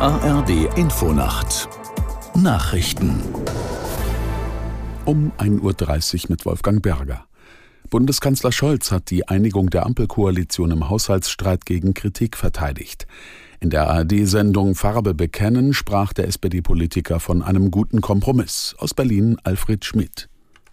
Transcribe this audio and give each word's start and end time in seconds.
ARD 0.00 0.78
Infonacht 0.78 1.68
Nachrichten 2.34 3.20
um 5.04 5.30
1.30 5.36 6.22
Uhr 6.24 6.30
mit 6.30 6.46
Wolfgang 6.46 6.80
Berger. 6.80 7.26
Bundeskanzler 7.90 8.50
Scholz 8.50 8.92
hat 8.92 9.10
die 9.10 9.28
Einigung 9.28 9.68
der 9.68 9.84
Ampelkoalition 9.84 10.70
im 10.70 10.88
Haushaltsstreit 10.88 11.66
gegen 11.66 11.92
Kritik 11.92 12.38
verteidigt. 12.38 13.06
In 13.60 13.68
der 13.68 13.90
ARD-Sendung 13.90 14.74
Farbe 14.74 15.12
bekennen 15.12 15.74
sprach 15.74 16.14
der 16.14 16.28
SPD-Politiker 16.28 17.20
von 17.20 17.42
einem 17.42 17.70
guten 17.70 18.00
Kompromiss. 18.00 18.74
Aus 18.78 18.94
Berlin 18.94 19.36
Alfred 19.44 19.84
Schmidt. 19.84 20.30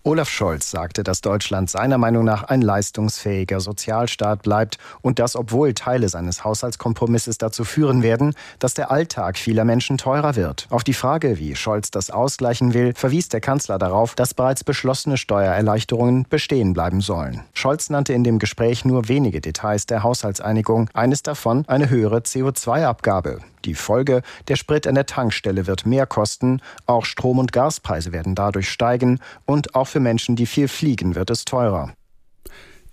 Olaf 0.07 0.29
Scholz 0.29 0.71
sagte, 0.71 1.03
dass 1.03 1.19
Deutschland 1.19 1.69
seiner 1.69 1.97
Meinung 1.97 2.23
nach 2.23 2.43
ein 2.43 2.61
leistungsfähiger 2.61 3.59
Sozialstaat 3.59 4.41
bleibt 4.41 4.77
und 5.01 5.19
dass, 5.19 5.35
obwohl 5.35 5.73
Teile 5.73 6.07
seines 6.07 6.45
Haushaltskompromisses 6.45 7.37
dazu 7.37 7.65
führen 7.65 8.03
werden, 8.03 8.33
dass 8.59 8.73
der 8.73 8.89
Alltag 8.89 9.37
vieler 9.37 9.65
Menschen 9.65 9.97
teurer 9.97 10.37
wird. 10.37 10.65
Auf 10.69 10.85
die 10.85 10.93
Frage, 10.93 11.39
wie 11.39 11.57
Scholz 11.57 11.91
das 11.91 12.09
ausgleichen 12.09 12.73
will, 12.73 12.93
verwies 12.95 13.27
der 13.27 13.41
Kanzler 13.41 13.77
darauf, 13.77 14.15
dass 14.15 14.33
bereits 14.33 14.63
beschlossene 14.63 15.17
Steuererleichterungen 15.17 16.25
bestehen 16.29 16.71
bleiben 16.71 17.01
sollen. 17.01 17.43
Scholz 17.51 17.89
nannte 17.89 18.13
in 18.13 18.23
dem 18.23 18.39
Gespräch 18.39 18.85
nur 18.85 19.09
wenige 19.09 19.41
Details 19.41 19.87
der 19.87 20.03
Haushaltseinigung, 20.03 20.89
eines 20.93 21.21
davon 21.21 21.65
eine 21.67 21.89
höhere 21.89 22.19
CO2-Abgabe. 22.19 23.39
Die 23.67 23.75
Folge, 23.75 24.21
der 24.47 24.55
Sprit 24.55 24.87
an 24.87 24.95
der 24.95 25.05
Tankstelle 25.05 25.67
wird 25.67 25.85
mehr 25.85 26.05
kosten, 26.05 26.61
auch 26.85 27.03
Strom- 27.03 27.37
und 27.37 27.51
Gaspreise 27.51 28.13
werden 28.13 28.33
dadurch 28.33 28.69
steigen. 28.69 29.19
Und 29.45 29.75
auch 29.75 29.87
für 29.87 29.99
Menschen, 29.99 30.37
die 30.37 30.45
viel 30.45 30.69
fliegen, 30.69 31.15
wird 31.15 31.29
es 31.29 31.43
teurer. 31.43 31.93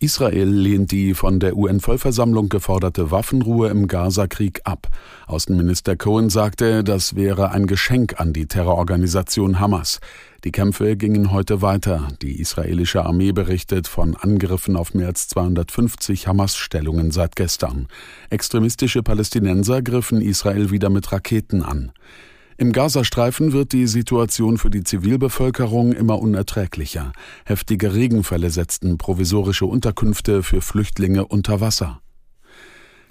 Israel 0.04 0.50
lehnt 0.50 0.92
die 0.92 1.14
von 1.14 1.40
der 1.40 1.56
UN-Vollversammlung 1.56 2.50
geforderte 2.50 3.10
Waffenruhe 3.10 3.70
im 3.70 3.88
Gaza-Krieg 3.88 4.60
ab. 4.64 4.88
Außenminister 5.27 5.97
Cohen 5.97 6.28
sagte, 6.28 6.84
das 6.84 7.16
wäre 7.16 7.52
ein 7.52 7.66
Geschenk 7.66 8.20
an 8.20 8.34
die 8.34 8.44
Terrororganisation 8.44 9.60
Hamas. 9.60 10.00
Die 10.44 10.52
Kämpfe 10.52 10.98
gingen 10.98 11.32
heute 11.32 11.62
weiter. 11.62 12.08
Die 12.20 12.38
israelische 12.38 13.02
Armee 13.02 13.32
berichtet 13.32 13.88
von 13.88 14.14
Angriffen 14.14 14.77
auf 14.77 14.92
mehr 14.92 15.06
als 15.06 15.27
250 15.28 16.27
Hamas-Stellungen 16.27 17.10
seit 17.10 17.34
gestern. 17.34 17.88
Extremistische 18.28 19.02
Palästinenser 19.02 19.80
griffen 19.80 20.20
Israel 20.20 20.70
wieder 20.70 20.91
mit 20.91 21.12
Raketen 21.12 21.62
an. 21.62 21.92
Im 22.56 22.72
Gazastreifen 22.72 23.52
wird 23.52 23.72
die 23.72 23.88
Situation 23.88 24.58
für 24.58 24.70
die 24.70 24.84
Zivilbevölkerung 24.84 25.92
immer 25.92 26.20
unerträglicher. 26.20 27.12
Heftige 27.44 27.94
Regenfälle 27.94 28.50
setzten 28.50 28.97
provisorische 28.97 29.66
Unterkünfte 29.66 30.44
für 30.44 30.60
Flüchtlinge 30.60 31.27
unter 31.27 31.60
Wasser. 31.60 32.00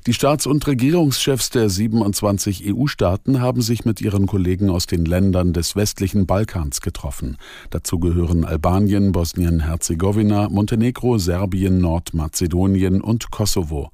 Die 0.05 0.14
Staats- 0.14 0.47
und 0.47 0.66
Regierungschefs 0.66 1.49
der 1.49 1.69
27 1.69 2.73
EU-Staaten 2.73 3.41
haben 3.41 3.61
sich 3.61 3.86
mit 3.86 4.02
ihren 4.02 4.27
Kollegen 4.27 4.69
aus 4.69 4.86
den 4.86 5.05
Ländern 5.05 5.53
des 5.53 5.75
westlichen 5.75 6.25
Balkans 6.25 6.81
getroffen. 6.81 7.38
Dazu 7.69 7.99
gehören 7.99 8.44
Albanien, 8.44 9.11
Bosnien-Herzegowina, 9.11 10.49
Montenegro, 10.49 11.17
Serbien, 11.17 11.80
Nordmazedonien 11.80 13.02
und 13.02 13.31
Kosovo. 13.31 13.91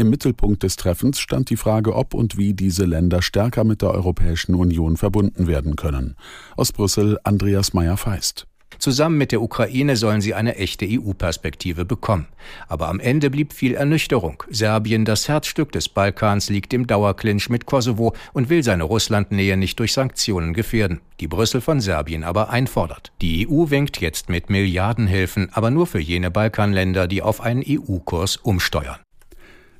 Im 0.00 0.08
Mittelpunkt 0.08 0.62
des 0.62 0.76
Treffens 0.76 1.20
stand 1.20 1.50
die 1.50 1.58
Frage, 1.58 1.94
ob 1.94 2.14
und 2.14 2.38
wie 2.38 2.54
diese 2.54 2.86
Länder 2.86 3.20
stärker 3.20 3.64
mit 3.64 3.82
der 3.82 3.90
Europäischen 3.90 4.54
Union 4.54 4.96
verbunden 4.96 5.46
werden 5.46 5.76
können. 5.76 6.16
Aus 6.56 6.72
Brüssel 6.72 7.18
Andreas 7.22 7.74
Meyer-Feist. 7.74 8.46
Zusammen 8.78 9.18
mit 9.18 9.30
der 9.30 9.42
Ukraine 9.42 9.96
sollen 9.96 10.22
sie 10.22 10.32
eine 10.32 10.56
echte 10.56 10.86
EU-Perspektive 10.88 11.84
bekommen. 11.84 12.28
Aber 12.66 12.88
am 12.88 12.98
Ende 12.98 13.28
blieb 13.28 13.52
viel 13.52 13.74
Ernüchterung. 13.74 14.42
Serbien, 14.48 15.04
das 15.04 15.28
Herzstück 15.28 15.70
des 15.70 15.90
Balkans, 15.90 16.48
liegt 16.48 16.72
im 16.72 16.86
Dauerclinch 16.86 17.50
mit 17.50 17.66
Kosovo 17.66 18.14
und 18.32 18.48
will 18.48 18.62
seine 18.62 18.84
Russlandnähe 18.84 19.58
nicht 19.58 19.78
durch 19.80 19.92
Sanktionen 19.92 20.54
gefährden, 20.54 21.02
die 21.20 21.28
Brüssel 21.28 21.60
von 21.60 21.82
Serbien 21.82 22.24
aber 22.24 22.48
einfordert. 22.48 23.12
Die 23.20 23.46
EU 23.46 23.68
winkt 23.68 24.00
jetzt 24.00 24.30
mit 24.30 24.48
Milliardenhilfen, 24.48 25.50
aber 25.52 25.70
nur 25.70 25.86
für 25.86 26.00
jene 26.00 26.30
Balkanländer, 26.30 27.06
die 27.06 27.20
auf 27.20 27.42
einen 27.42 27.62
EU-Kurs 27.68 28.38
umsteuern. 28.38 28.96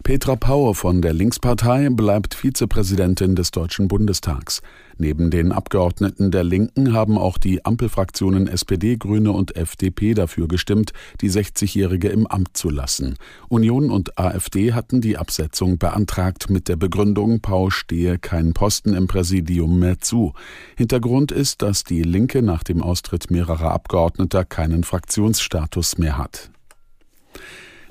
Petra 0.03 0.35
Pauer 0.35 0.75
von 0.75 1.03
der 1.03 1.13
Linkspartei 1.13 1.91
bleibt 1.91 2.35
Vizepräsidentin 2.35 3.37
des 3.37 3.51
Deutschen 3.51 3.87
Bundestags. 3.87 4.63
Neben 4.97 5.31
den 5.31 5.53
Abgeordneten 5.53 6.31
der 6.31 6.43
Linken 6.43 6.95
haben 6.95 7.19
auch 7.19 7.37
die 7.37 7.65
Ampelfraktionen 7.65 8.49
SPD, 8.49 8.97
Grüne 8.97 9.33
und 9.33 9.57
FDP 9.57 10.15
dafür 10.15 10.49
gestimmt, 10.49 10.93
die 11.21 11.31
60-Jährige 11.31 12.09
im 12.09 12.27
Amt 12.27 12.57
zu 12.57 12.71
lassen. 12.71 13.17
Union 13.49 13.91
und 13.91 14.19
AfD 14.19 14.73
hatten 14.73 15.03
die 15.03 15.19
Absetzung 15.19 15.77
beantragt 15.77 16.49
mit 16.49 16.69
der 16.69 16.77
Begründung, 16.77 17.41
Pau 17.41 17.69
stehe 17.69 18.19
kein 18.19 18.55
Posten 18.55 18.95
im 18.95 19.07
Präsidium 19.07 19.79
mehr 19.79 20.01
zu. 20.01 20.33
Hintergrund 20.77 21.31
ist, 21.31 21.61
dass 21.61 21.85
die 21.85 22.03
Linke 22.03 22.43
nach 22.43 22.65
dem 22.65 22.83
Austritt 22.83 23.31
mehrerer 23.31 23.71
Abgeordneter 23.73 24.47
keinen 24.47 24.83
Fraktionsstatus 24.83 25.99
mehr 25.99 26.17
hat. 26.17 26.51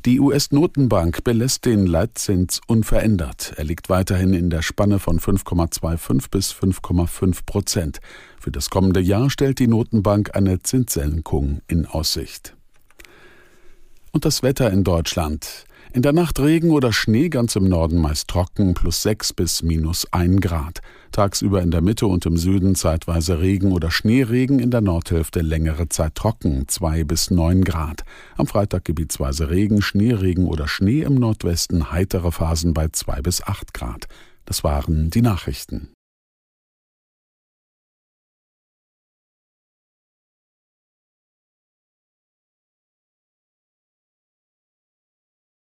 Die 0.06 0.22
US-Notenbank 0.22 1.26
belässt 1.26 1.66
den 1.66 1.86
Leitzins 1.86 2.62
unverändert. 2.68 3.52
Er 3.58 3.66
liegt 3.66 3.90
weiterhin 3.90 4.34
in 4.34 4.50
der 4.50 4.62
Spanne 4.62 4.98
von 4.98 5.20
5,25 5.20 6.32
bis 6.32 6.54
5,5 6.54 7.46
Prozent. 7.46 8.00
Für 8.40 8.50
das 8.50 8.70
kommende 8.70 9.02
Jahr 9.02 9.30
stellt 9.30 9.60
die 9.60 9.68
Notenbank 9.68 10.38
eine 10.38 10.62
Zinssenkung 10.62 11.60
in 11.68 11.86
Aussicht. 11.86 12.56
Und 14.14 14.24
das 14.24 14.42
Wetter 14.42 14.72
in 14.72 14.86
Deutschland. 14.86 15.66
In 15.92 16.04
der 16.04 16.14
Nacht 16.14 16.40
Regen 16.40 16.70
oder 16.70 16.94
Schnee 16.94 17.30
ganz 17.30 17.56
im 17.56 17.68
Norden 17.68 18.00
meist 18.00 18.28
trocken, 18.28 18.76
plus 18.76 19.02
6 19.02 19.34
bis 19.34 19.64
minus 19.64 20.06
1 20.14 20.40
Grad. 20.40 20.82
Tagsüber 21.12 21.64
in 21.64 21.72
der 21.72 21.82
Mitte 21.82 22.06
und 22.06 22.28
im 22.28 22.38
Süden 22.38 22.76
zeitweise 22.76 23.42
Regen 23.42 23.72
oder 23.72 23.90
Schneeregen, 23.90 24.60
in 24.60 24.70
der 24.70 24.82
Nordhälfte 24.82 25.42
längere 25.42 25.90
Zeit 25.90 26.14
trocken, 26.14 26.68
2 26.68 27.06
bis 27.06 27.32
9 27.32 27.64
Grad. 27.64 28.04
Am 28.38 28.46
Freitag 28.46 28.86
gebietsweise 28.86 29.50
Regen, 29.50 29.82
Schneeregen 29.82 30.46
oder 30.46 30.68
Schnee 30.68 31.02
im 31.02 31.16
Nordwesten, 31.16 31.92
heitere 31.92 32.32
Phasen 32.32 32.76
bei 32.76 32.90
2 32.90 33.24
bis 33.24 33.42
8 33.42 33.74
Grad. 33.74 34.06
Das 34.46 34.64
waren 34.64 35.10
die 35.10 35.24
Nachrichten. 35.24 35.90